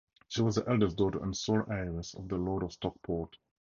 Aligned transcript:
She 0.29 0.41
was 0.41 0.55
the 0.55 0.67
eldest 0.67 0.97
daughter 0.97 1.21
and 1.21 1.37
sole 1.37 1.63
heiress 1.69 2.15
of 2.15 2.27
the 2.27 2.35
Lord 2.37 2.63
of 2.63 2.71
Stockport. 2.73 3.37